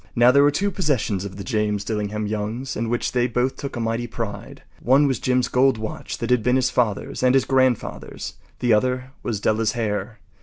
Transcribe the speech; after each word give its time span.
Now, 0.15 0.31
there 0.31 0.41
were 0.41 0.49
two 0.49 0.71
possessions 0.71 1.25
of 1.25 1.35
the 1.35 1.43
James 1.43 1.83
Dillingham 1.83 2.25
Youngs 2.25 2.75
in 2.75 2.89
which 2.89 3.11
they 3.11 3.27
both 3.27 3.55
took 3.55 3.75
a 3.75 3.79
mighty 3.79 4.07
pride. 4.07 4.63
One 4.81 5.05
was 5.05 5.19
Jim’s 5.19 5.47
gold 5.47 5.77
watch 5.77 6.17
that 6.17 6.31
had 6.31 6.41
been 6.41 6.55
his 6.55 6.71
father’s 6.71 7.21
and 7.21 7.35
his 7.35 7.45
grandfather’s. 7.45 8.33
The 8.61 8.73
other 8.73 9.11
was 9.21 9.39
Della’s 9.39 9.73
hair. 9.73 10.17